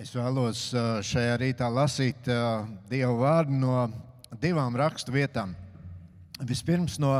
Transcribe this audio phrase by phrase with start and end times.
[0.00, 0.70] Es vēlos
[1.04, 2.24] šajā rītā lasīt
[2.88, 3.82] Dieva vārdu no
[4.40, 5.50] divām rakstu vietām.
[6.40, 7.10] Vispirms no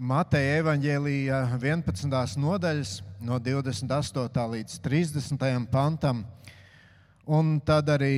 [0.00, 2.40] Mateja evaņģēlīja 11.
[2.40, 4.46] nodaļas, no 28.
[4.54, 5.44] līdz 30.
[5.68, 6.24] pantam,
[7.28, 8.14] un tad arī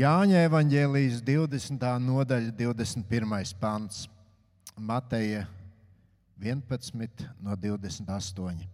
[0.00, 1.86] Jāņa evaņģēlijas 20.
[2.02, 3.54] nodaļa, 21.
[3.62, 4.08] pants.
[4.74, 5.46] Mateja
[6.42, 8.66] 11, no 28.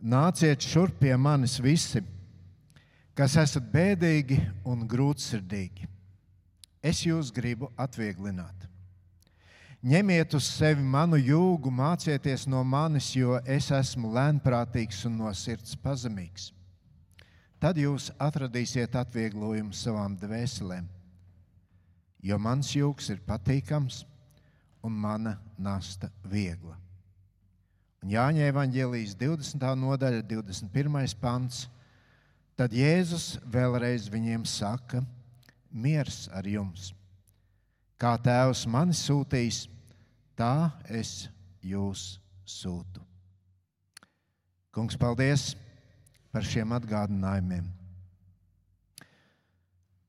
[0.00, 2.06] Nāciet šurp pie manis visi!
[3.14, 5.88] Kas esat bēdīgi un grūtsirdīgi.
[6.84, 8.66] Es jūs gribu atvieglināt.
[9.84, 15.76] Ņemiet uz sevi manu jūgu, mācieties no manis, jo es esmu lēnprātīgs un no sirds
[15.76, 16.50] pazemīgs.
[17.60, 20.88] Tad jūs atradīsiet atvieglojumu savām dvēselēm,
[22.24, 24.02] jo mans jūgs ir patīkams
[24.84, 26.76] un mana nasta viegla.
[28.04, 29.64] Un Jāņa Evangelijas 20.
[29.80, 31.16] nodaļa, 21.
[31.20, 31.64] pants
[32.54, 35.02] Tad Jēzus vēlreiz viņiem saka:
[35.74, 36.92] Miers ar jums!
[37.98, 39.64] Kā Tēvs mani sūtīs,
[40.38, 41.26] tā es
[41.62, 43.02] jūs sūtu.
[44.74, 45.54] Kungs, paldies
[46.34, 47.66] par šiem atgādinājumiem.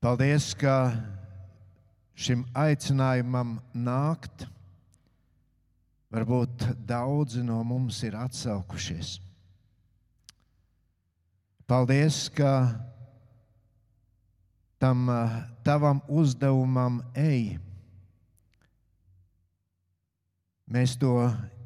[0.02, 0.94] Paldies, ka
[2.14, 4.46] šim aicinājumam nākt,
[6.14, 9.18] varbūt daudzi no mums ir atsaukušies.
[11.66, 12.78] Paldies, ka
[14.78, 15.08] tam
[15.66, 17.56] tavam uzdevumam ej.
[20.70, 21.16] Mēs to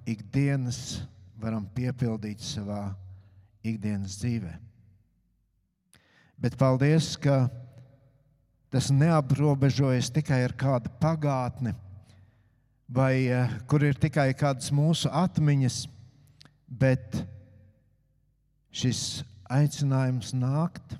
[0.08, 1.02] ikdienas
[1.36, 2.94] varam piepildīt savā
[3.60, 4.54] ikdienas dzīvē.
[6.40, 7.50] Bet paldies, ka
[8.72, 11.74] tas neaprobežojas tikai ar kādu pagātni,
[12.88, 13.28] vai
[13.68, 15.82] kur ir tikai kādas mūsu atmiņas,
[16.72, 17.20] bet
[18.72, 20.94] šis aicinājums nākt,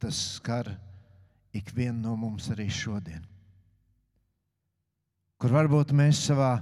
[0.00, 0.68] tas skar
[1.56, 3.24] ikvienu no mums arī šodien.
[5.40, 6.58] Kur varbūt mēs savā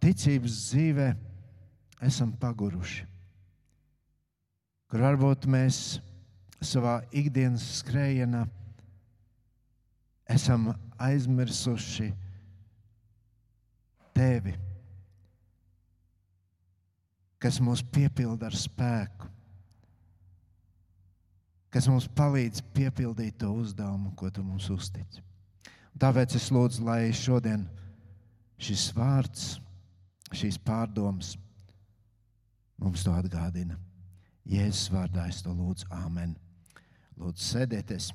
[0.00, 1.10] ticības dzīvē
[2.08, 3.04] esam paguruši,
[4.88, 5.98] kur varbūt mēs
[6.64, 8.46] savā ikdienas skrējienā
[10.32, 12.08] esam aizmirsuši
[14.16, 14.56] tevi,
[17.36, 19.35] kas mūs piepilda ar spēku
[21.76, 25.18] kas mums palīdz piepildīt to uzdevumu, ko tu mums uztic.
[26.00, 27.66] Tāpēc es lūdzu, lai šodien
[28.56, 29.42] šis vārds,
[30.32, 31.34] šīs pārdomas
[32.80, 33.76] mums to atgādina.
[34.48, 36.32] Jēzus vārdā es to lūdzu, Āmen.
[37.20, 38.08] Lūdzu, sēdieties.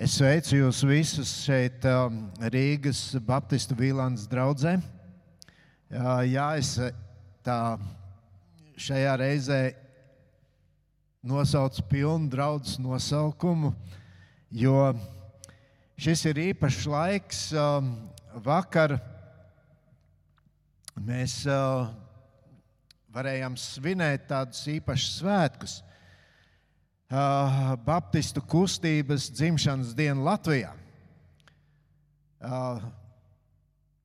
[0.00, 2.22] Es sveicu jūs visus šeit, um,
[2.56, 4.78] Rīgas Baptistu Vīlānas draudzē.
[6.32, 6.76] Jā, es
[7.44, 7.60] tā
[8.78, 9.62] šajā reizē
[11.22, 13.72] nosauc pilnu draugu nosaukumu,
[14.50, 14.94] jo
[15.98, 17.40] šis ir īpašs laiks.
[17.52, 17.90] Um,
[18.44, 18.98] vakar
[20.94, 21.90] mēs uh,
[23.14, 25.78] varējām svinēt tādus īpašus svētkus.
[27.08, 30.74] Uh, Baptistu kustības dzimšanas dienu Latvijā.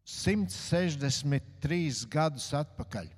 [0.07, 3.11] 163 uh, gadus atpakaļ.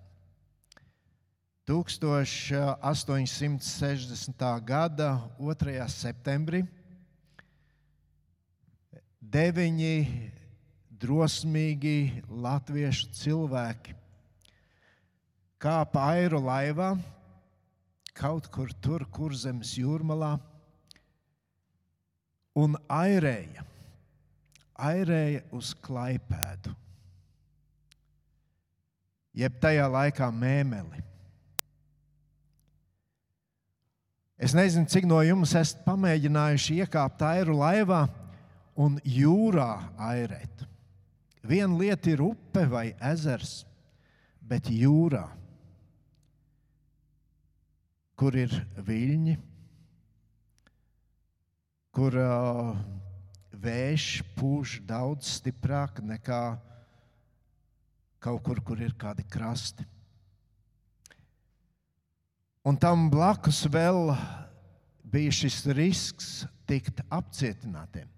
[1.66, 4.62] 1860.
[4.62, 5.88] gada 2.
[5.90, 6.62] septembrī
[9.20, 10.22] deviņi
[11.02, 13.96] drosmīgi latviešu cilvēki
[15.58, 16.94] kāpa airu laivā
[18.16, 20.38] kaut kur tur, kur zemes jūrmalā,
[22.56, 23.66] un airēja,
[24.78, 26.72] airēja uz klaipēdu,
[29.36, 31.15] jeb tajā laikā mēmeli.
[34.36, 38.02] Es nezinu, cik no jums esat pamēģinājuši iekāpt airu laivā
[38.76, 39.70] un jūrā
[40.12, 40.66] airēt.
[41.46, 43.62] Viena lieta ir upe vai ezers,
[44.44, 45.24] bet jūrā,
[48.20, 49.38] kur ir viļņi,
[51.96, 52.76] kur uh,
[53.56, 56.44] vējš pūš daudz stiprāk nekā
[58.20, 59.86] kaut kur, kur ir kādi krasti.
[62.66, 64.10] Un tam blakus vēl
[65.14, 66.30] bija šis risks
[66.66, 68.10] tikt apcietinātiem.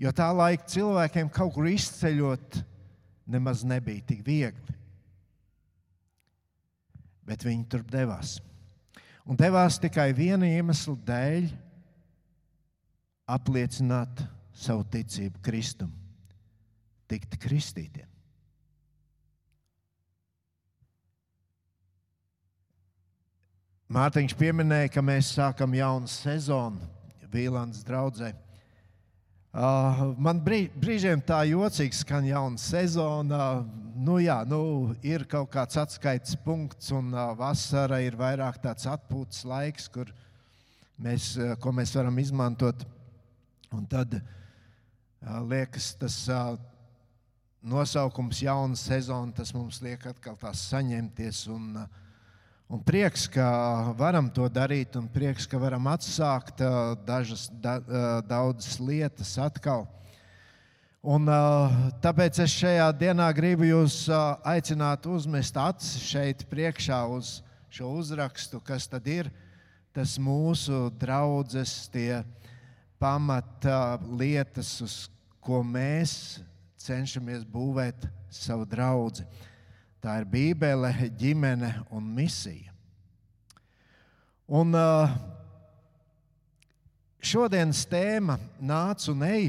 [0.00, 2.58] Jo tā laika cilvēkiem kaut kur izceļot
[3.28, 4.76] nemaz nebija tik viegli.
[7.26, 8.38] Bet viņi tur devās.
[9.26, 11.48] Un devās tikai viena iemesla dēļ-
[13.36, 14.22] apliecināt
[14.54, 15.90] savu ticību Kristum,
[17.10, 18.15] tikt kristītiem.
[23.86, 26.82] Mārtiņš pieminēja, ka mēs sākam jaunu sezonu
[27.30, 28.32] Vīlandes draudzē.
[29.56, 33.44] Uh, man brī, brīžiem tā jocīgi skan jauna sezona.
[33.94, 34.58] Nu, jā, nu,
[35.06, 40.10] ir kaut kāds atskaites punkts, un uh, vasara ir vairāk tāds atpūtas laiks, kur
[40.98, 42.82] mēs, uh, ko mēs varam izmantot.
[43.70, 44.24] Un tad uh,
[45.46, 46.56] liekas, tas uh,
[47.62, 51.46] nosaukums jauna sezona, tas mums liek atkal tās saņemties.
[51.54, 52.05] Un, uh,
[52.66, 53.46] Un prieks, ka
[53.94, 56.58] varam to darīt, un prieks, ka varam atsākt
[57.06, 57.76] dažas, da,
[58.26, 59.84] daudzas lietas atkal.
[61.06, 61.30] Un,
[62.02, 64.00] tāpēc es šajā dienā gribu jūs
[64.42, 67.36] aicināt uzmest acis šeit priekšā uz
[67.70, 69.30] šo uzrakstu, kas tad ir
[69.94, 71.86] tas mūsu draudzes,
[72.98, 74.96] pamata lietas, uz
[75.38, 76.40] ko mēs
[76.82, 79.22] cenšamies būvēt savu draugu.
[80.02, 82.72] Tā ir Bībele, ģimene un misija.
[84.46, 85.14] Un uh,
[87.18, 89.48] šodienas tēma nāca un ej.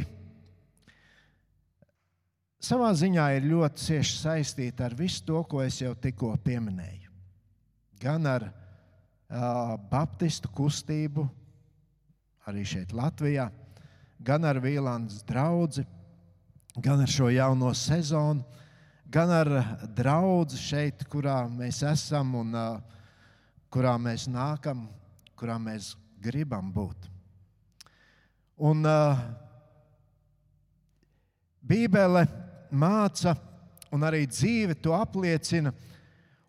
[2.57, 7.11] Savā ziņā ir ļoti cieši saistīta ar visu to, ko es jau tikko pieminēju.
[8.01, 11.27] Gan ar uh, Baptistu kustību,
[12.49, 13.51] arī šeit Latvijā,
[14.23, 15.85] gan ar Vīlandes draugu,
[16.81, 18.45] gan ar šo jauno sezonu,
[19.09, 19.50] gan ar
[19.95, 22.80] draugu šeit, kurā mēs esam un uh,
[23.71, 24.86] kurā mēs nākam,
[25.39, 25.94] kurā mēs
[26.24, 27.07] gribam būt.
[28.68, 29.19] Un uh,
[31.68, 32.25] Bībele
[32.71, 33.36] māca,
[33.92, 35.71] un arī dzīve to apliecina,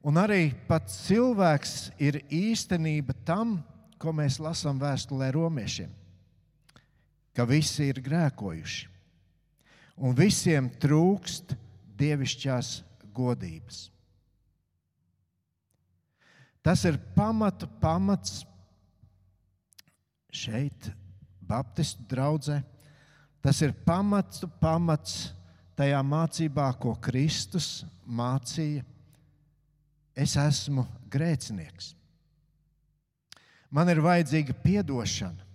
[0.02, 3.58] un arī pats cilvēks ir īstenība tam,
[3.98, 5.90] ko mēs lasām vēstulē romiešiem,
[7.34, 8.86] ka visi ir grēkojuši,
[10.06, 11.54] un visiem trūkst
[11.98, 12.72] dievišķās
[13.14, 13.88] godības.
[16.62, 18.42] Tas ir pamatu pamats
[20.34, 20.90] šeit,
[21.48, 22.58] Baptistu draugzē.
[23.40, 25.30] Tas ir pamatu pamats
[25.78, 28.82] tajā mācībā, ko Kristus mācīja.
[30.18, 31.94] Es esmu grēcinieks.
[33.70, 35.46] Man ir vajadzīga atdošana.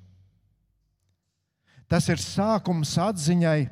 [1.89, 3.67] Tas ir sākums atziņai,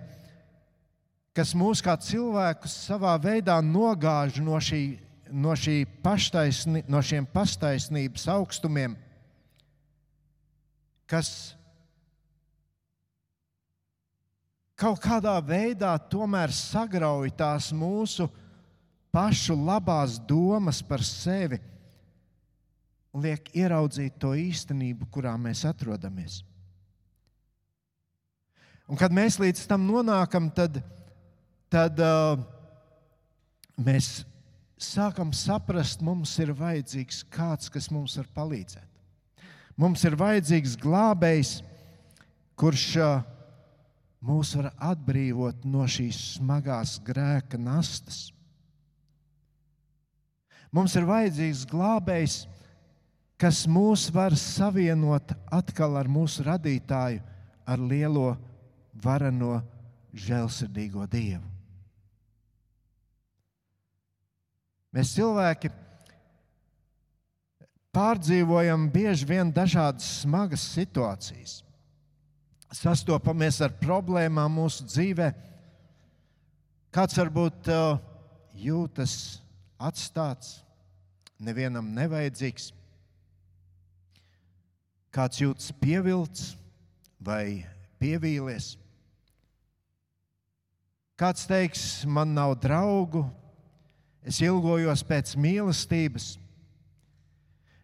[1.35, 4.81] kas mūs kā cilvēkus savā veidā nogāž no, šī,
[5.31, 8.97] no, šī paštaisni, no šiem pastaisnības augstumiem,
[11.07, 11.31] kas
[14.79, 18.27] kaut kādā veidā tomēr sagrauj tās mūsu
[19.11, 21.59] pašu labās domas par sevi
[23.11, 26.41] un liek ieraudzīt to īstenību, kurā mēs atrodamies.
[28.91, 31.00] Un kad mēs līdz tam nonākam, tad mēs
[31.71, 32.35] tad uh,
[33.79, 34.21] mēs
[34.81, 38.87] sākam saprast, mums ir vajadzīgs kāds, kas mums var palīdzēt.
[39.79, 41.53] Mums ir vajadzīgs glābējs,
[42.59, 43.21] kurš uh,
[44.21, 48.29] mūs var atbrīvot no šīs smagās grēka nastas.
[50.71, 52.35] Mums ir vajadzīgs glābējs,
[53.41, 57.23] kas mūs var savienot atkal ar mūsu radītāju,
[57.65, 58.35] ar lielo
[59.03, 59.59] varano
[60.13, 61.50] žēlsirdīgo Dievu.
[64.91, 65.71] Mēs cilvēki
[67.95, 71.61] pārdzīvojam bieži vien dažādas smagas situācijas.
[72.71, 75.31] Sastopamies ar problēmām mūsu dzīvē.
[76.91, 77.99] Kāds varbūt uh,
[78.55, 79.15] jūtas
[79.79, 80.59] atstāts,
[81.39, 82.71] nevienam nevajadzīgs,
[85.11, 86.53] kāds jūtas pievilcis
[87.19, 87.63] vai
[88.01, 88.75] pievīlies.
[91.19, 93.23] Kāds teiks, man nav draugu,
[94.27, 96.35] Es ilgojos pēc mīlestības.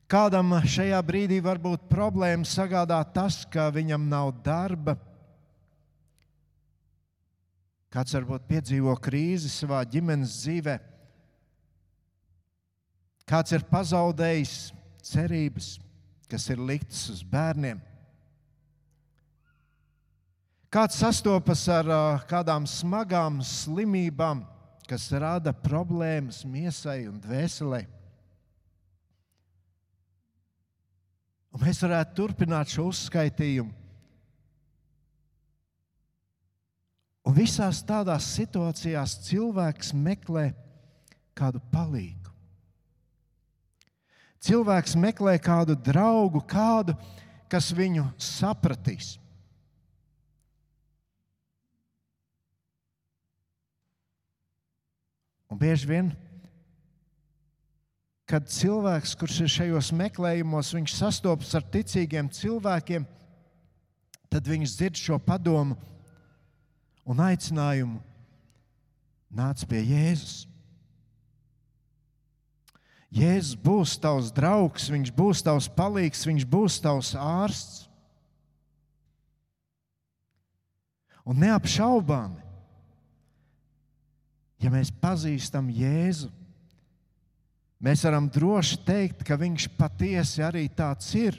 [0.07, 4.95] Kādam šajā brīdī var būt problēma sagādāt tas, ka viņam nav darba.
[7.91, 10.77] Kāds varbūt piedzīvo krīzi savā ģimenes dzīvē.
[13.27, 14.55] Kāds ir pazaudējis
[15.03, 15.73] cerības,
[16.31, 17.81] kas ir liktas uz bērniem.
[20.71, 21.89] Kāds sastopas ar
[22.27, 24.45] kādām smagām slimībām
[24.87, 27.81] kas rada problēmas miesai un dvēselē.
[31.51, 33.73] Un mēs varētu turpināt šo uzskaitījumu.
[37.27, 40.51] Un visās tādās situācijās cilvēks meklē
[41.35, 42.31] kādu palīgu.
[44.47, 46.95] Cilvēks meklē kādu draugu, kādu,
[47.51, 49.17] kas viņu sapratīs.
[55.47, 56.11] Un bieži vien
[58.27, 63.05] kad cilvēks, kurš ir šajos meklējumos, viņš sastopas ar ticīgiem cilvēkiem,
[64.27, 65.77] tad viņš dzird šo padomu
[67.07, 68.01] un aicinājumu
[69.31, 70.43] nāc pie Jēzus.
[73.15, 77.85] Jēzus būs tavs draugs, viņš būs tavs palīgs, viņš būs tavs ārsts.
[81.27, 82.43] Un neapšaubāmi,
[84.61, 86.29] ja mēs pazīstam Jēzu,
[87.83, 91.37] mēs varam droši teikt, ka viņš patiesi arī tāds ir.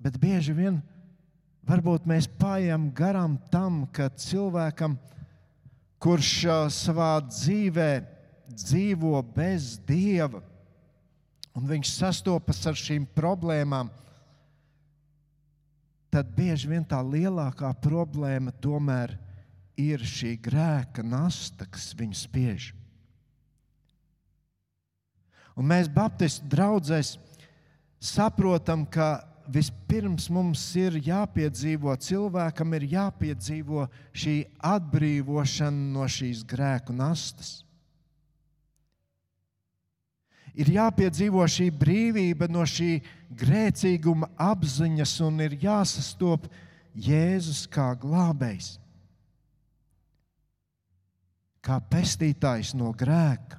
[0.00, 0.82] Bet bieži vien
[1.64, 4.98] varbūt mēs pājam garām tam, ka cilvēkam,
[6.02, 6.32] kurš
[6.72, 7.92] savā dzīvē
[8.52, 10.42] dzīvo bez dieva,
[11.56, 13.88] un viņš sastopas ar šīm problēmām,
[16.14, 19.16] tad bieži vien tā lielākā problēma tomēr
[19.74, 22.68] ir šī grēka nasta, kas viņu spiež.
[25.58, 27.16] Un mēs, Baptistu draugzēs,
[27.98, 34.36] saprotam, ka vispirms mums ir jāpiedzīvo, cilvēkam ir jāpiedzīvo šī
[34.70, 37.63] atbrīvošana no šīs grēku nastas.
[40.54, 43.00] Ir jāpiedzīvo šī brīvība no šī
[43.34, 46.46] grēcīguma apziņas un ir jāsastop
[46.94, 48.76] Jēzus kā glābējs,
[51.58, 53.58] kā pestītājs no grēka.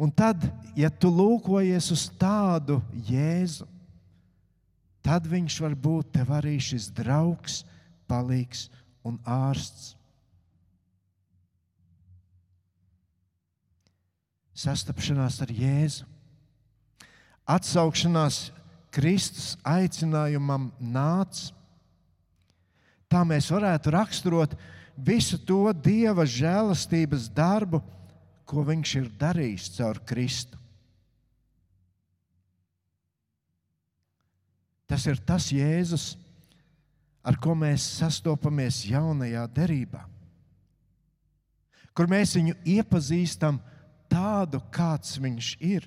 [0.00, 0.46] Un tad,
[0.78, 2.78] ja tu lūkojies uz tādu
[3.10, 3.66] Jēzu,
[5.04, 7.64] tad viņš var būt tev arī šis draugs,
[8.08, 8.68] palīgs
[9.04, 9.99] un ārsts.
[14.60, 16.04] Sastapšanās ar Jēzu,
[17.48, 18.50] atsaukšanās
[18.92, 21.46] Kristus aicinājumam nāc.
[23.10, 24.56] Tā mēs varētu raksturot
[25.00, 27.80] visu to Dieva žēlastības darbu,
[28.44, 30.58] ko viņš ir darījis caur Kristu.
[34.90, 36.16] Tas ir tas Jēzus,
[37.22, 40.00] ar ko mēs sastopamies jaunajā derībā,
[41.94, 43.60] kur mēs viņu iepazīstam
[44.10, 45.86] tādu, kāds viņš ir.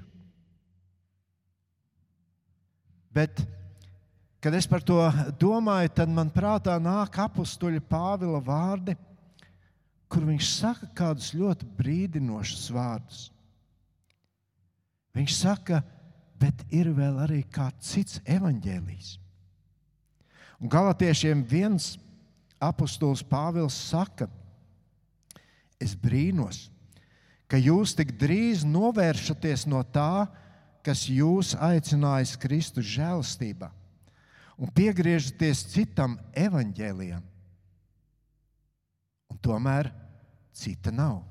[3.14, 3.44] Bet,
[4.42, 5.00] kad es par to
[5.40, 8.96] domāju, tad man prātā nāk apakstuļa Pāvila vārdi
[10.14, 13.22] kur viņš saka kādus ļoti brīdinošus vārdus.
[15.18, 15.82] Viņš saka,
[16.38, 19.16] bet ir vēl arī kāds cits evaņģēlijs.
[20.62, 21.96] Un galotiešiem viens
[22.62, 24.30] apustulis Pāvils saka,
[25.82, 26.74] es brīnos, ka
[27.62, 30.26] jūs tik drīz novēršaties no tā,
[30.84, 33.70] kas jūs aicinājis Kristus žēlastībā,
[34.60, 37.22] un piegriežaties citam evaņģēlijam.
[39.32, 39.92] Un tomēr
[40.54, 41.22] cita nav.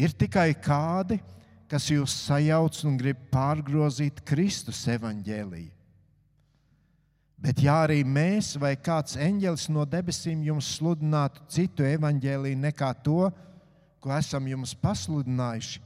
[0.00, 1.20] Ir tikai kādi,
[1.70, 5.76] kas jūs sajauc un grib pārgrozīt Kristus evaņģēlīju.
[7.40, 13.30] Bet, ja arī mēs vai kāds eņģelis no debesīm jums sludinātu citu evaņģēlīju nekā to,
[14.00, 15.82] ko esam jums pasludinājuši,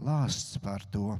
[0.00, 1.18] lāsts par to.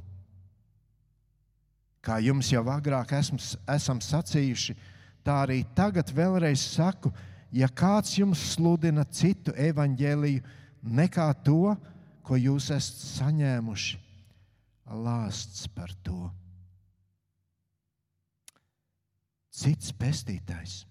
[2.01, 3.37] Kā jums jau agrāk esmu,
[3.69, 4.75] esam sacījuši,
[5.21, 7.11] tā arī tagad vēlreiz saku,
[7.53, 10.41] ja kāds jums sludina citu evaņģēliju
[10.81, 11.75] nekā to,
[12.25, 13.99] ko jūs esat saņēmuši,
[15.05, 16.31] lāsts par to.
[19.51, 20.81] Cits pestītājs,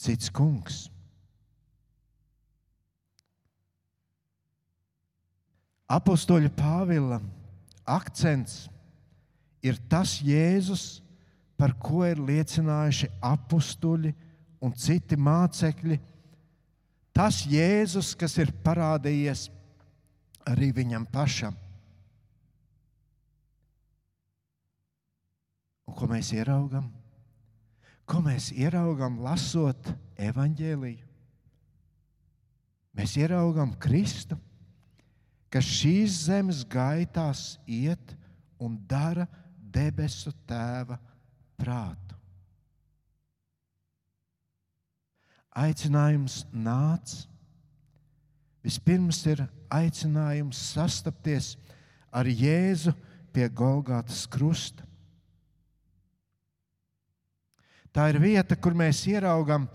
[0.00, 0.86] cits kungs.
[5.86, 7.20] Apostoļa Pāvila
[7.86, 8.64] akcents
[9.62, 11.00] ir tas Jēzus,
[11.56, 14.12] par ko ir liecinājuši apstuļi
[14.66, 15.98] un citi mācekļi,
[17.14, 19.46] tas Jēzus, kas ir parādījies
[20.50, 21.54] arī viņam pašam.
[25.86, 26.90] Un ko mēs ieraugām?
[28.06, 29.88] Ko mēs ieraugām, lasot
[30.18, 31.06] evaņģēliju?
[32.96, 34.38] Mēs ieraugām Kristu,
[35.52, 38.16] kas šīs zemes gaitās iet
[38.58, 40.98] un dara debesu tēva
[41.56, 42.06] prātu.
[45.56, 47.24] aicinājums nāc.
[48.66, 51.54] Vispirms ir aicinājums sastapties
[52.10, 52.92] ar Jēzu
[53.34, 54.84] pie Golgātas krusta.
[57.94, 59.68] Tā ir vieta, kur mēs ieraugām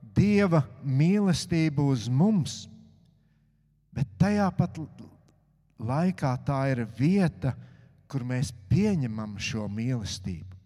[0.00, 2.64] Dieva mīlestību uz mums,
[3.94, 4.80] bet tajā pat
[5.80, 7.54] laikā tā ir vieta,
[8.10, 10.58] kur mēs pieņemam šo mīlestību.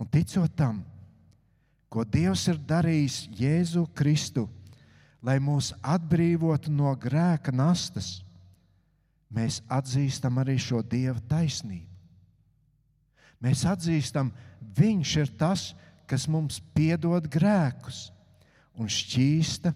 [0.00, 0.80] Un ticot tam,
[1.92, 4.46] ko Dievs ir darījis Jēzu Kristu,
[5.20, 8.22] lai mūs atbrīvotu no grēka nastas,
[9.28, 11.88] mēs atzīstam arī šo Dieva taisnību.
[13.40, 15.70] Mēs atzīstam, Viņš ir tas,
[16.08, 18.10] kas mums piedod grēkus
[18.76, 19.72] un šķīsta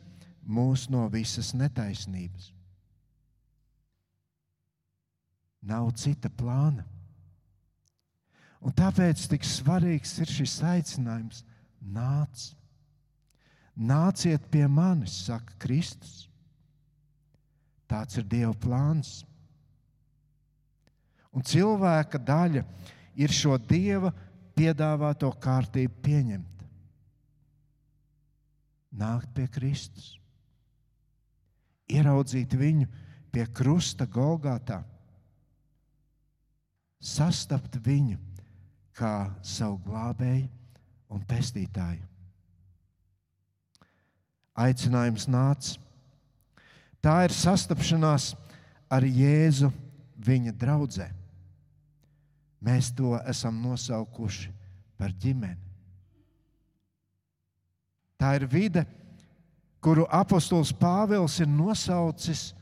[0.46, 2.50] mūs no visas netaisnības.
[5.64, 6.84] Nav cita plāna.
[8.64, 11.42] Un tāpēc tik svarīgs ir šis aicinājums:
[11.80, 12.50] nāc,
[13.76, 16.26] nāciet pie manis, saka Kristus.
[17.88, 19.22] Tāds ir Dieva plāns.
[21.34, 22.62] Un cilvēka daļa
[23.20, 24.12] ir šo Dieva
[24.56, 26.66] piedāvāto kārtību pieņemt.
[28.94, 30.14] Nākt pie Kristus,
[31.90, 32.88] ieraudzīt viņu
[33.34, 34.82] pie krusta Golgātā,
[37.04, 38.18] sastapt viņu
[38.94, 40.48] kā savu glābēju
[41.12, 42.04] un pestītāju.
[44.54, 45.80] Aicinājums nāca.
[47.02, 48.30] Tā ir sastapšanās
[48.88, 49.68] ar Jēzu
[50.24, 51.08] viņa draudzē.
[52.64, 54.52] Mēs to esam nosaukuši
[54.96, 55.60] par ģimeni.
[58.16, 58.86] Tā ir vide,
[59.84, 62.54] kuru apostols Pāvils ir nosaucis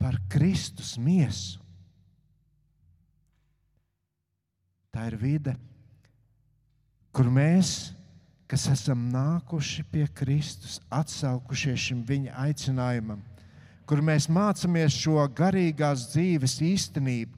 [0.00, 1.60] par Kristus miesu.
[4.88, 5.52] Tā ir vide,
[7.12, 7.92] kur mēs,
[8.48, 13.20] kas esam nākuši pie Kristus, atsaukušies šim viņa aicinājumam,
[13.84, 17.36] kur mēs mācāmies šo garīgās dzīves īstenību,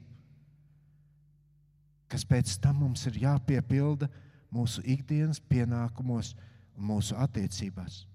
[2.11, 4.07] kas pēc tam mums ir jāpiepilda
[4.51, 6.31] mūsu ikdienas pienākumos
[6.77, 8.05] un mūsu attiecībās.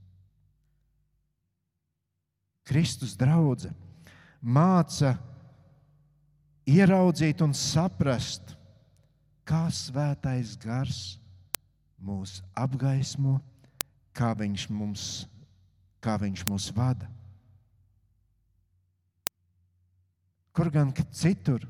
[2.67, 3.75] Kristus draudzene
[4.43, 5.15] māca
[6.67, 8.55] ieraudzīt un saprast,
[9.47, 11.19] kā svētais gars
[12.03, 13.39] mūs apgaismo,
[14.17, 15.05] kā viņš mums,
[16.03, 17.09] kā viņš mūs vada.
[20.57, 21.67] Kur gan citur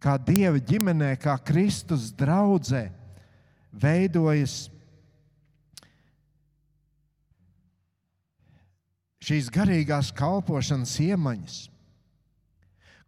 [0.00, 2.88] kā Dieva ģimenē, kā Kristus draudzē,
[3.70, 4.70] veidojas
[9.20, 11.56] šīs garīgās kalpošanas iemaņas,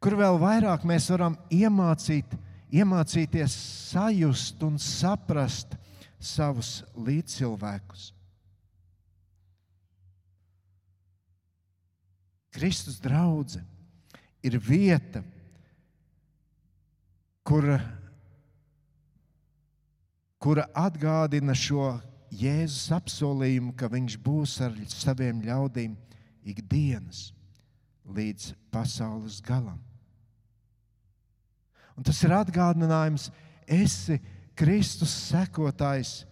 [0.02, 2.34] kur vēl vairāk mēs varam iemācīt,
[2.72, 3.54] iemācīties
[3.92, 5.76] sajust un saprast
[6.22, 8.10] savus līdzcilvēkus.
[12.52, 13.64] Kristus draudzene
[14.44, 15.22] ir vieta,
[17.46, 17.78] kura,
[20.42, 21.94] kura atgādina šo
[22.32, 25.98] Jēzus apsolījumu, ka viņš būs ar saviem ļaudīm
[26.48, 27.26] ikdienas
[28.08, 29.78] līdz pasaules galam.
[31.92, 33.28] Un tas ir atgādinājums,
[33.68, 34.16] esi
[34.56, 36.22] Kristus sekotājs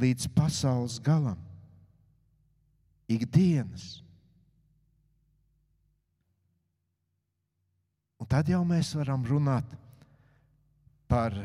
[0.00, 1.38] līdz pasaules galam.
[3.08, 4.00] Ikdienas.
[8.18, 9.76] Un tad jau mēs varam runāt
[11.08, 11.36] par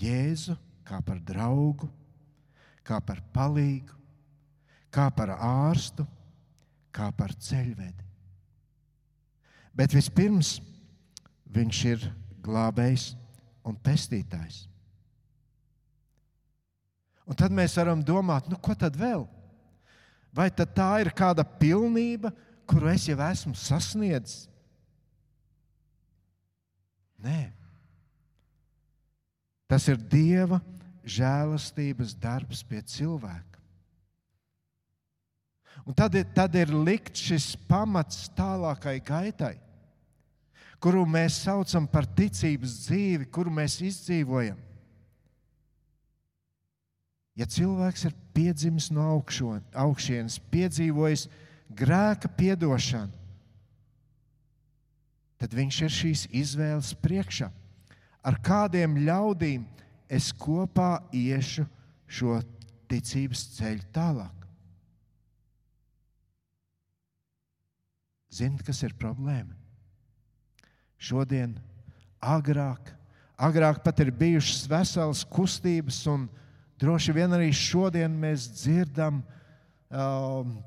[0.00, 1.88] Jēzu, kā par draugu,
[2.90, 3.94] kā par palīgu,
[4.90, 6.06] kā par ārstu,
[6.90, 8.08] kā par ceļvedi.
[9.76, 10.56] Bet vispirms
[11.54, 12.08] viņš ir
[12.42, 13.12] glābējs
[13.66, 14.64] un pestītājs.
[17.30, 19.22] Un tad mēs varam domāt, nu, ko tad vēl?
[20.34, 22.32] Vai tā ir kāda pilnība,
[22.66, 24.48] kuru es jau esmu sasniedzis?
[27.20, 27.52] Nē,
[29.70, 30.58] Tas ir Dieva
[31.16, 33.58] žēlastības darbs pie cilvēka.
[35.86, 39.54] Un tad, tad ir likt šis pamats tālākai gaitai,
[40.82, 44.58] kuru mēs saucam par ticības dzīvi, kuru mēs izdzīvojam.
[47.38, 51.24] Ja cilvēks ir piedzimis no augšo, augšienes, piedzīvojis
[51.72, 53.14] grēka piedošanu,
[55.40, 57.48] tad viņš ir šīs izvēles priekšā
[58.26, 59.64] ar kādiem ļaudīm
[60.10, 61.64] es kopā iešu
[62.10, 62.40] šo
[62.90, 64.46] ticības ceļu tālāk.
[68.30, 69.54] Ziniet, kas ir problēma?
[71.00, 71.54] Šodien,
[72.22, 72.90] agrāk,
[73.38, 76.26] agrāk pat ir bijušas veselas kustības, un
[76.82, 79.22] droši vien arī šodien mēs dzirdam
[79.90, 80.58] um,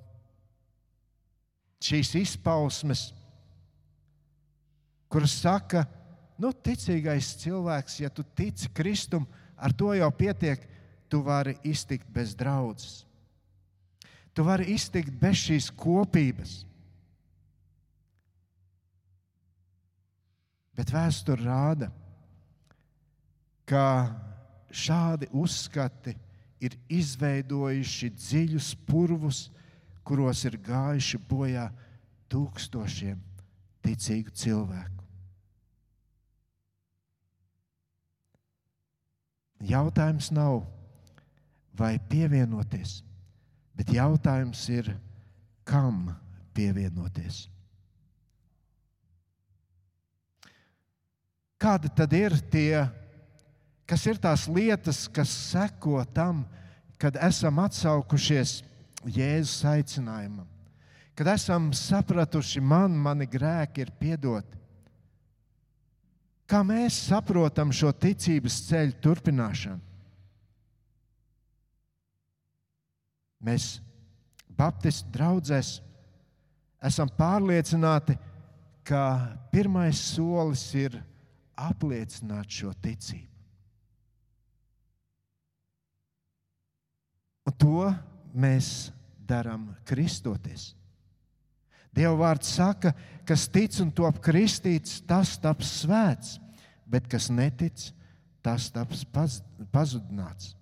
[1.83, 3.11] šīs izpausmes,
[5.11, 6.02] kuras saka, ka
[6.43, 9.25] nu, ticīgais cilvēks, ja tu tici Kristum,
[9.55, 10.69] ar to jau pietiek.
[11.07, 13.03] Tu vari iztikt bez draudzes.
[14.33, 16.63] Tu vari iztikt bez šīs kopības.
[20.73, 21.91] Bet vēsture rāda,
[23.69, 23.85] ka
[24.73, 26.15] šādi uzskati
[26.65, 29.45] ir izveidojuši dziļus purvus,
[30.01, 31.67] kuros ir gājuši bojā
[32.33, 33.21] tūkstošiem
[33.85, 35.02] ticīgu cilvēku.
[39.63, 40.63] Jautājums nav,
[41.77, 43.01] vai pievienoties,
[43.77, 44.91] bet jautājums ir,
[45.63, 46.09] kam
[46.53, 47.47] pievienoties.
[51.63, 52.83] Kādi tad ir tie,
[53.87, 56.43] kas ir tās lietas, kas seko tam,
[56.99, 58.61] kad esam atsaukušies
[59.03, 60.47] Jēzus aicinājumam,
[61.15, 64.62] kad esam sapratuši, man, mani grēki ir piedoti?
[66.49, 69.81] Kā mēs saprotam šo ticības ceļu turpināšanu?
[73.43, 73.79] Mēs,
[74.53, 75.79] Baptistu draugzēs,
[76.85, 78.15] esam pārliecināti,
[78.85, 79.01] ka
[79.51, 80.99] pirmais solis ir
[81.57, 83.29] apliecināt šo ticību.
[87.43, 87.89] Un to
[88.39, 88.91] mēs
[89.27, 90.71] darām kristoties.
[91.93, 92.93] Dieva vārds saka,
[93.27, 96.37] kas tic un top kristīts, tas taps svēts,
[96.89, 97.91] bet kas netic,
[98.43, 99.39] tas taps paz,
[99.71, 100.55] pazudināts.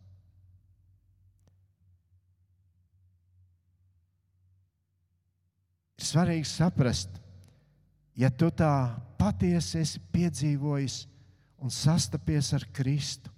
[6.02, 7.22] Ir svarīgi saprast,
[8.18, 8.74] ja tu tā
[9.22, 11.04] patiesi esi piedzīvojis
[11.62, 13.32] un sastapies ar Kristu,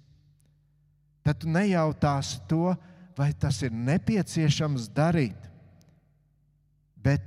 [1.24, 2.74] tad tu nejautāsi to,
[3.16, 5.38] vai tas ir nepieciešams darīt,
[7.04, 7.22] bet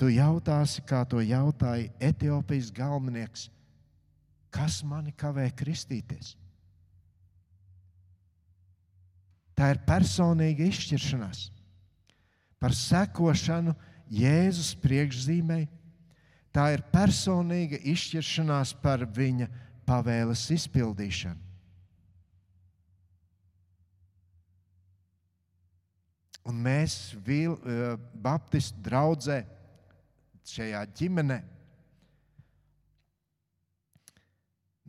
[0.00, 3.48] tu jautāsi, kā to jautāja Etiopijas galvenais,
[4.48, 6.32] kas mani kavē kristīties?
[9.52, 11.50] Tā ir personīga izšķiršanās
[12.60, 13.76] par sekošanu
[14.10, 15.68] Jēzus priekšzīmei
[16.50, 19.46] Tā ir personīga izšķiršanās par viņa
[19.86, 21.38] pavēles izpildīšanu.
[26.50, 29.44] Un mēs, eh, Baptistu draugā,
[30.56, 31.38] šajā ģimenē,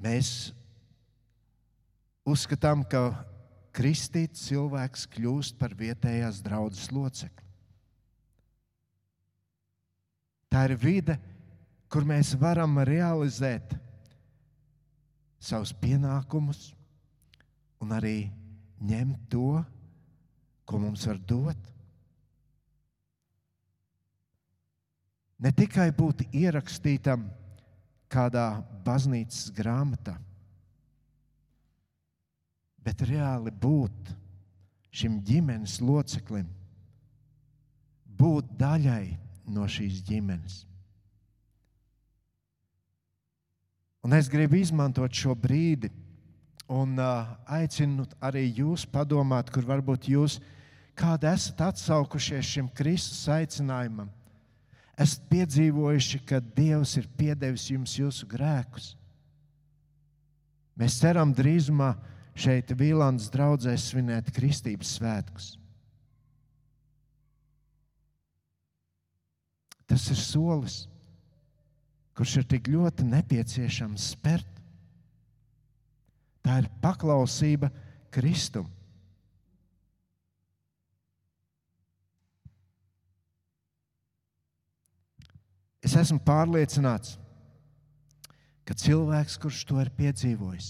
[0.01, 0.31] mēs
[2.27, 3.11] uzskatām, ka
[3.75, 7.47] kristīts cilvēks kļūst par vietējās draudzes locekli.
[10.51, 11.15] Tā ir vide,
[11.91, 13.71] kur mēs varam realizēt
[15.41, 16.71] savus pienākumus
[17.81, 18.29] un arī
[18.83, 19.61] ņemt to,
[20.67, 21.69] ko mums var dot.
[25.41, 27.25] Ne tikai būt ierakstītam
[28.11, 30.13] kādā baznīcas grāmatā,
[32.81, 34.11] bet reāli būt
[34.91, 36.45] šim ģimenes loceklim,
[38.21, 39.15] būt daļai
[39.49, 40.61] no šīs ģimenes.
[44.01, 45.91] Un es gribu izmantot šo brīdi
[46.71, 50.39] un uh, aicinu arī jūs padomāt, kur varbūt jūs
[50.97, 54.09] kādi esat atsaukušies šim Kristus aicinājumam.
[54.99, 58.91] Esat piedzīvojuši, ka Dievs ir piedevis jums jūsu grēkus.
[60.77, 61.93] Mēs ceram drīzumā
[62.35, 65.53] šeit, Vīlandes draugzē, svinēt Kristības svētkus.
[69.91, 70.77] Tas ir solis
[72.21, 74.59] kurš ir tik ļoti nepieciešams spērt.
[76.45, 77.71] Tā ir paklausība
[78.13, 78.67] Kristum.
[85.91, 87.17] Es esmu pārliecināts,
[88.63, 90.69] ka cilvēks, kurš to ir piedzīvojis,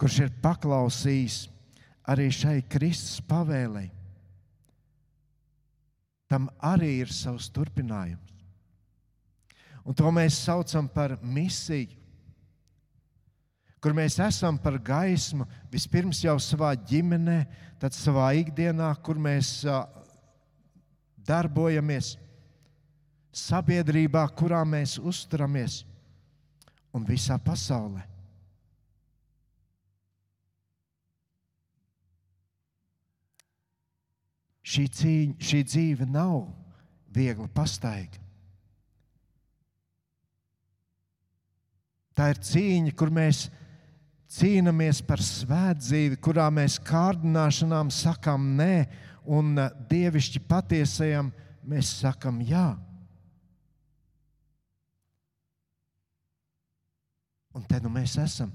[0.00, 1.36] kurš ir paklausījis
[2.08, 3.90] arī šai Kristus pavēlei,
[6.24, 8.32] tam arī ir savs turpinājums.
[9.84, 11.92] Un to mēs saucam par misiju,
[13.76, 17.38] kur mēs esam par gaismu vispirms jau savā ģimenē,
[17.76, 19.58] tad savā ikdienā, kur mēs
[21.28, 22.14] darbojamies,
[23.32, 25.82] sabiedrībā, kurā mēs uzturamies
[26.92, 28.04] un visā pasaulē.
[34.62, 36.44] Šī, cīņa, šī dzīve nav
[37.12, 38.20] viegli pastaiga.
[42.12, 43.46] Tā ir cīņa, kur mēs
[44.32, 48.86] cīnāmies par svētdzīvi, kurā mēs kārdināšanām sakām nē,
[49.24, 49.56] un
[49.90, 51.32] dievišķi patiesajam
[51.68, 52.68] mēs sakām jā.
[57.52, 58.52] Un te nu mēs esam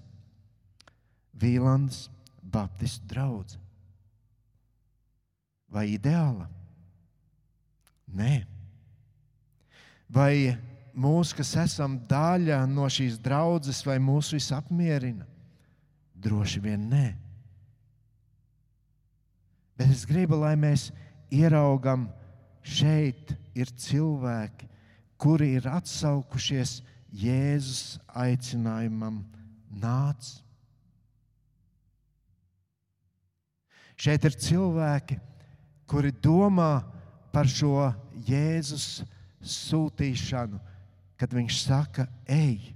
[1.38, 2.08] Vīlandes
[2.42, 3.58] Baptistu draugs.
[5.70, 6.48] Vai ideāla?
[8.08, 8.46] Nē.
[10.08, 10.56] Vai
[10.96, 15.28] mūs, kas esam daļa no šīs draudzes, vai mūs viss apmierina?
[16.18, 17.08] Droši vien nē.
[19.78, 20.88] Bet es gribu, lai mēs
[21.30, 22.08] ieraugam,
[22.66, 24.66] šeit ir cilvēki,
[25.22, 26.80] kuri ir atsaukušies
[27.14, 29.22] Jēzus aicinājumam,
[29.72, 30.34] nāc.
[33.98, 35.18] Šeit ir cilvēki,
[35.90, 36.84] kuri domā
[37.34, 37.88] par šo
[38.28, 39.02] Jēzus
[39.42, 40.60] sūtīšanu,
[41.18, 42.74] kad viņš saka, ej!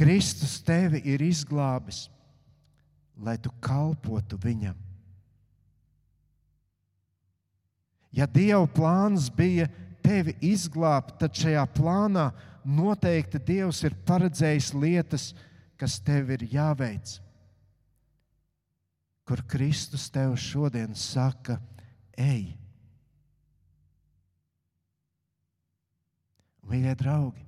[0.00, 2.06] Kristus tevi ir izglābis,
[3.20, 4.78] lai tu kalpotu viņam.
[8.16, 9.68] Ja Dieva plāns bija
[10.04, 12.30] tevi izglābt, tad šajā plānā
[12.64, 15.30] noteikti Dievs ir paredzējis lietas,
[15.80, 17.18] kas tev ir jāveic.
[19.24, 21.60] Kur Kristus tev šodien saka,
[22.18, 22.56] ej!
[26.70, 27.42] Mīļie draugi,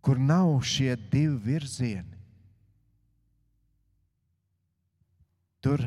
[0.00, 2.16] kur nav šie divi virzieni,
[5.60, 5.82] tur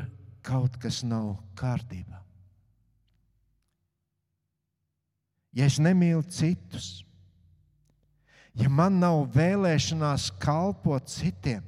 [0.46, 2.20] kaut kas nav kārtībā.
[5.52, 7.02] Ja es nemīlu citus,
[8.56, 11.64] ja man nav vēlēšanās kalpot citiem,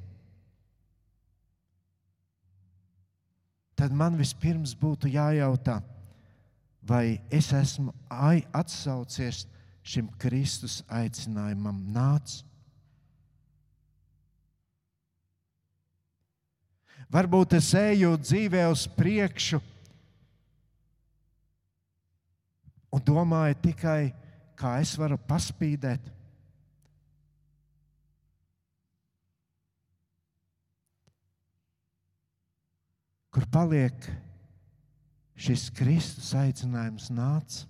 [3.77, 5.81] tad man vispirms būtu jājautā,
[6.81, 9.45] vai es esmu atsaucies
[9.85, 12.39] šim Kristus aicinājumam, nāc.
[17.13, 19.61] Varbūt es eju dzīvē uz priekšu
[22.95, 24.13] un domāju tikai,
[24.55, 26.13] kā es varu paspīdēt.
[33.35, 34.07] Kur paliek
[35.35, 37.65] šis Kristus aicinājums nāca?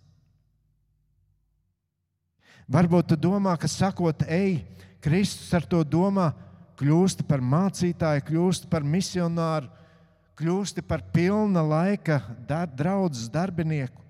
[2.69, 4.59] Varbūt tu domā, ka sakot, ej,
[5.01, 6.31] Kristus ar to domā,
[6.77, 9.69] kļūsti par mācītāju, kļūsti par misionāru,
[10.37, 14.04] kļūsti par pilna laika dar, draudzes darbinieku.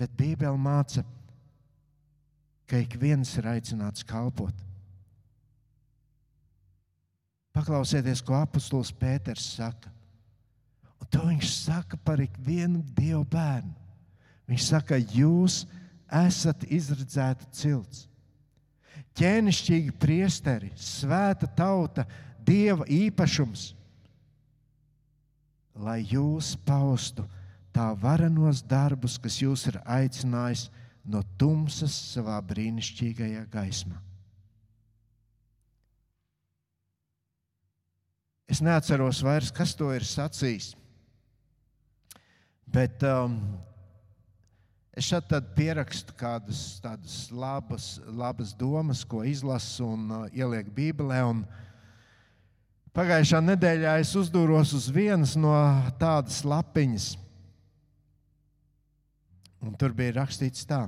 [0.00, 1.04] Bet Bībele māca,
[2.64, 4.54] ka ik viens ir aicināts kalpot.
[7.52, 9.90] Paklausieties, ko apustulis Pēters saka.
[11.02, 13.74] Un to viņš saka par ikvienu dievu bērnu.
[14.48, 15.64] Viņš saka, jūs
[16.10, 18.06] esat izredzēta cilts,
[19.18, 22.06] ķēnišķīgi priesteri, svēta tauta,
[22.42, 23.68] dieva īpašums,
[25.78, 27.26] lai jūs paustu
[27.74, 30.68] tā varenos darbus, kas jūs ir aicinājis
[31.10, 33.98] no tumsas savā brīnišķīgajā gaismā.
[38.50, 40.72] Es neatceros vairs, kas to ir sacījis.
[42.70, 43.36] Bet um,
[44.90, 51.22] es šeit pierakstu kādas tādas labas, labas domas, ko izlasu un uh, ielieku Bībelē.
[51.30, 51.44] Un
[52.94, 55.54] pagājušā nedēļā es uzdūros uz vienas no
[56.02, 57.12] tādas lapiņas.
[59.60, 60.86] Un tur bija rakstīts tā.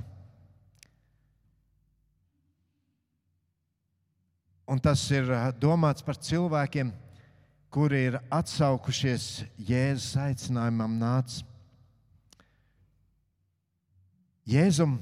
[4.65, 6.89] Un tas ir uh, domāts par cilvēkiem,
[7.73, 11.41] kuri ir atsaukušies Jēzus aicinājumam, nāc.
[14.49, 14.97] Jēzum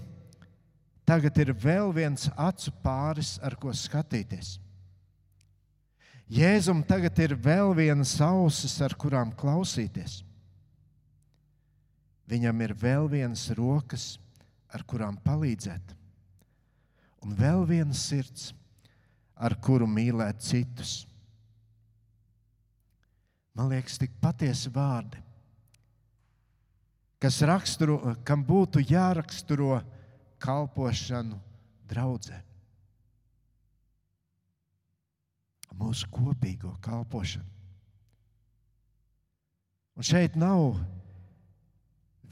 [1.08, 4.58] tagad ir vēl viens acu pāris, ar ko skatīties.
[6.32, 10.22] Jēzum tagad ir vēl vienas ausis, ar kurām klausīties.
[12.32, 14.16] Viņam ir vēl vienas rokas,
[14.72, 15.96] ar kurām palīdzēt,
[17.26, 18.54] un vēl viena sirds,
[19.36, 21.02] ar kuru mīlēt citus.
[23.58, 25.20] Man liekas, tik patiesi vārdi,
[27.20, 29.82] kas raksturo, kam būtu jāraksturo
[30.42, 31.36] kalpošanu
[31.92, 32.40] draudzē.
[35.82, 37.48] Mūsu kopīgo kalpošanu.
[39.98, 40.78] Un šeit nav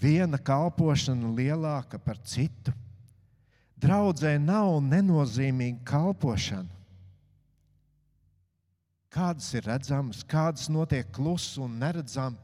[0.02, 2.74] viena kalpošana lielāka par citu.
[3.80, 6.80] Draudzē nav nenozīmīga kalpošana
[9.14, 12.38] kādas ir redzamas, kādas notiek klusi un neredzami.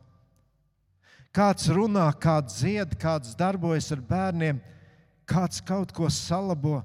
[1.36, 4.62] Kāds runā, kāds dzied, kāds darbojas ar bērniem,
[5.28, 6.80] kāds kaut ko salabo,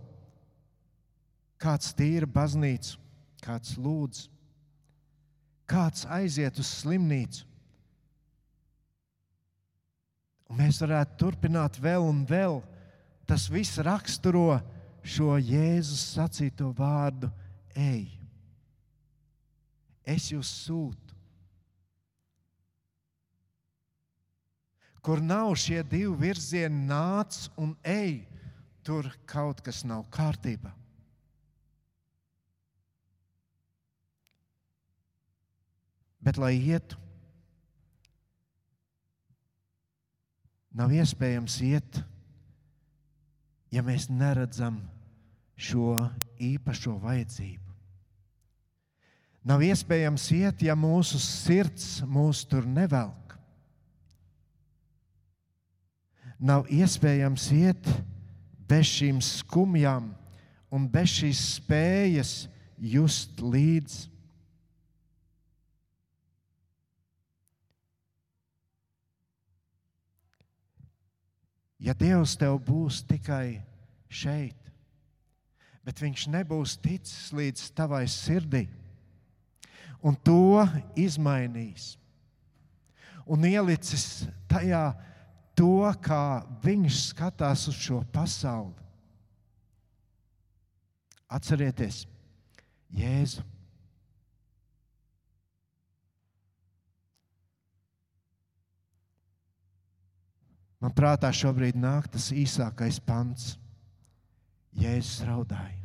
[1.61, 2.97] kāds tīra baznīcu,
[3.45, 4.25] kāds lūdz,
[5.71, 7.47] kāds aiziet uz slimnīcu.
[10.51, 12.59] Un mēs varētu turpināt vēl un vēl.
[13.31, 14.59] Tas viss raksturo
[15.07, 17.31] šo Jēzus sacīto vārdu:
[17.79, 18.09] Ej,
[20.03, 21.15] es jūs sūtu.
[25.01, 28.19] Kur nav šie divi virzieni, nāc un ej,
[28.85, 30.75] tur kaut kas nav kārtībā.
[36.21, 36.99] Bet, lai ietu,
[40.75, 42.01] nav iespējams iet,
[43.71, 44.81] ja mēs neredzam
[45.61, 45.97] šo
[46.41, 47.67] īpašo vajadzību.
[49.47, 53.37] Nav iespējams iet, ja mūsu sirds mūs tur nevelk.
[56.41, 57.89] Nav iespējams iet
[58.69, 60.11] bez šīm skumjām
[60.73, 62.35] un bez šīs spējas
[62.81, 64.09] just līdzi.
[71.81, 73.63] Ja Dievs tev būs tikai
[74.13, 74.57] šeit,
[75.85, 78.67] bet Viņš nebūs ticis līdz tavai sirdī,
[80.05, 80.67] un to
[80.99, 81.95] izmainījis,
[83.25, 84.91] un ielicis tajā
[85.57, 88.77] to, kā Viņš skatās uz šo pasauli.
[91.31, 92.05] Atcerieties,
[92.91, 93.45] Jēzu.
[100.81, 103.55] Man prātā šobrīd nāk tas īsākais pants.
[104.81, 105.77] Jēzus raudāja.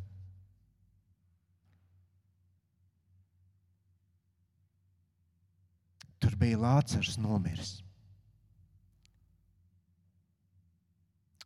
[6.21, 7.73] Tur bija Lācis nomiris.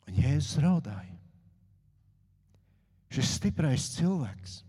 [0.06, 1.16] Un Jēzus raudāja.
[3.10, 4.60] Šis stiprais cilvēks.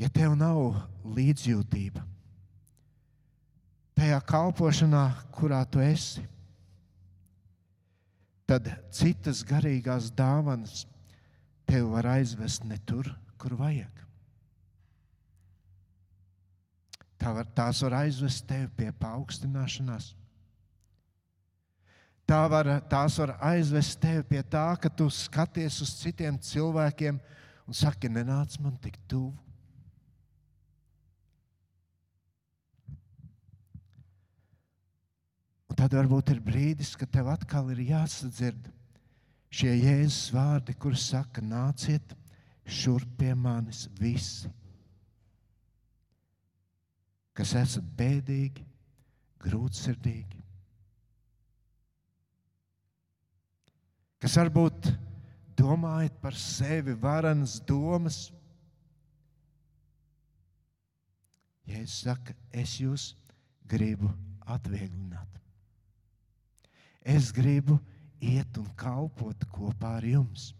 [0.00, 2.06] Ja tev nav līdzjūtība
[4.00, 5.02] tajā kalpošanā,
[5.36, 6.22] kurā tu esi,
[8.48, 10.86] tad citas garīgās dāvanas
[11.68, 14.00] tevi var aizvest ne tur, kur vajag.
[17.20, 20.14] Tā var, tās var aizvest tevi pie paaugstināšanās.
[22.24, 27.20] Tā var, tās var aizvest tevi pie tā, ka tu skaties uz citiem cilvēkiem
[27.68, 29.34] un saki, nenāc man tik tuvu.
[35.80, 38.66] Tad varbūt ir brīdis, kad tev atkal ir jāsadzird
[39.48, 42.12] šie jēzus vārdi, kurus saka, nāciet
[42.68, 44.50] šurp pie manis visi,
[47.32, 48.66] kas esat bēdīgi,
[49.40, 50.42] grūtsirdīgi,
[54.20, 54.92] kas varbūt
[55.56, 58.26] domājat par sevi varenas domas.
[61.64, 63.14] Jēzus saka, es jūs
[63.64, 64.12] gribu
[64.44, 65.40] atvieglināt.
[67.10, 67.78] Es gribu
[68.22, 70.50] iet un kalpot kopā ar jums.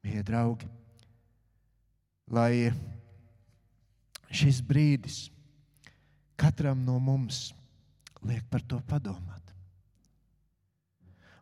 [0.00, 0.66] Mīļie draugi,
[2.32, 2.72] lai
[4.32, 5.26] šis brīdis
[6.40, 7.50] katram no mums
[8.24, 9.40] liek par to padomāt.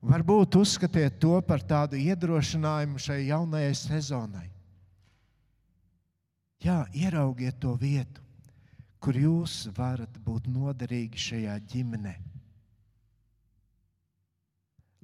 [0.03, 4.47] Varbūt uzskatiet to par tādu iedrošinājumu šai jaunajai sezonai.
[6.63, 8.23] Jā, ieraugiet to vietu,
[8.99, 12.15] kur jūs varat būt noderīgi šajā ģimenē.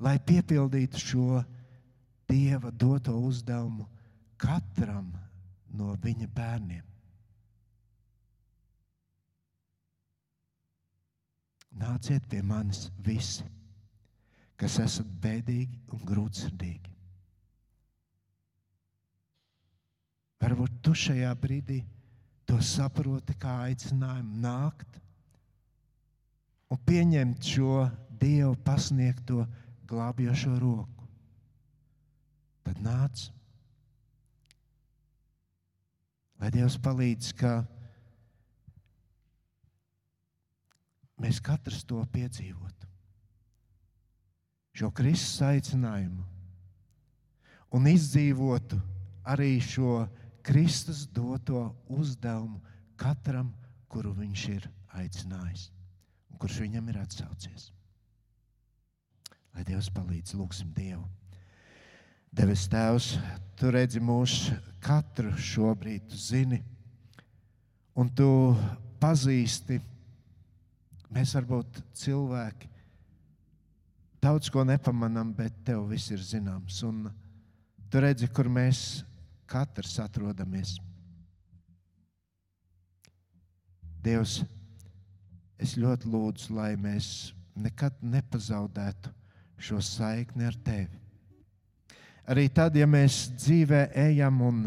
[0.04, 1.42] Lai piepildītu šo
[2.24, 3.84] Dieva doto uzdevumu
[4.40, 5.12] katram
[5.76, 6.82] no viņa bērniem.
[11.78, 13.44] Nāciet pie manis visi,
[14.58, 16.92] kas esat bēdīgi un grūtsirdīgi.
[20.44, 21.80] Varbūt tu šajā brīdī
[22.48, 25.00] to saproti kā aicinājumu nākt
[26.70, 27.84] un pieņemt šo
[28.24, 29.44] Dievu pasniegto
[29.90, 31.08] glābjošo roku.
[32.64, 33.26] Tad nāc,
[36.40, 37.58] lai Dievs palīdz, ka
[41.20, 42.88] mēs katrs to piedzīvotu.
[44.74, 46.24] Šo Kristus aicinājumu
[47.74, 48.78] un izdzīvotu
[49.30, 50.04] arī šo
[50.44, 52.60] Kristus doto uzdevumu
[53.00, 53.48] katram,
[53.88, 54.66] kuru viņš ir
[55.00, 55.70] aicinājis
[56.34, 57.70] un kurš viņam ir atsaucies.
[59.54, 61.04] Lai Dievs palīdz, lūgsim Dievu.
[62.34, 63.12] Devis Tēvs,
[63.54, 66.58] tu redzi mūsu katru šobrīd, tu zini,
[67.94, 68.26] un tu
[68.98, 69.78] pazīsti.
[71.14, 72.72] Mēs varbūt cilvēki
[74.24, 76.80] daudz ko nepamanām, bet tev viss ir zināms.
[76.88, 77.06] Un
[77.86, 79.04] tu redzi, kur mēs
[79.50, 80.76] katrs atrodamies.
[84.04, 84.42] Dievs,
[85.56, 89.12] es ļoti lūdzu, lai mēs nekad nepazaudētu
[89.64, 91.00] šo saikni ar Tevi.
[92.28, 94.60] Arī tad, ja mēs dzīvē ejam un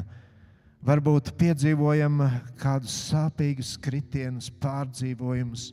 [0.85, 2.21] varbūt piedzīvojam
[2.61, 5.71] kādus sāpīgus kritienus, pārdzīvojumus,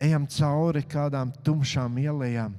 [0.00, 2.56] ejam cauri kādām tumšām ielām.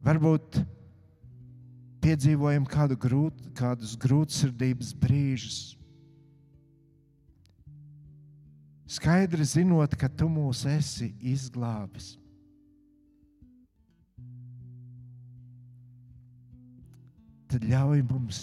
[0.00, 0.62] Varbūt
[2.00, 5.58] piedzīvojam kādu grūt, kādus grūtsirdības brīžus.
[8.90, 12.16] Skaidri zinot, ka tu mūs esi izglābis.
[17.50, 18.40] Tad ļauj mums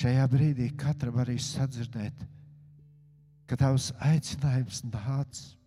[0.00, 2.26] šajā brīdī katram arī sadzirdēt,
[3.46, 5.59] ka tavs aicinājums nāca.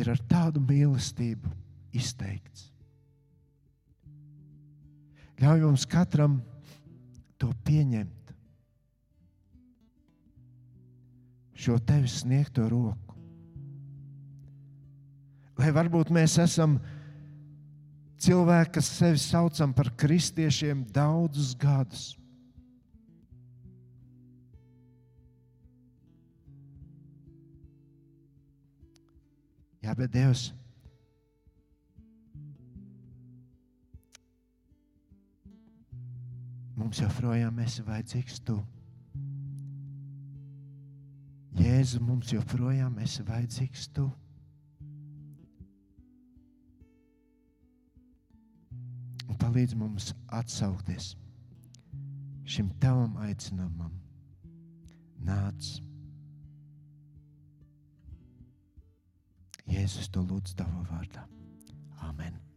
[0.00, 1.50] Ir ar tādu mīlestību
[1.96, 2.70] izteikts.
[5.40, 6.38] Ļauj mums katram
[7.40, 8.32] to pieņemt,
[11.60, 13.16] šo tevis sniegto roku.
[15.60, 16.78] Lai varbūt mēs esam
[18.20, 22.14] cilvēki, kas sevi saucam par kristiešiem daudzus gadus.
[29.80, 30.50] Jā, bet Dievs,
[36.76, 38.58] mums joprojām esi vajadzīgs tu.
[41.60, 44.08] Jēzu, mums joprojām esi vajadzīgs tu.
[49.40, 51.14] Palīdz mums atsaukties
[52.50, 53.94] šim tavam aicinājumam.
[55.26, 55.78] Nāc!
[59.70, 61.26] Jēzus to lūdz tavā vārdā.
[62.02, 62.49] Amen!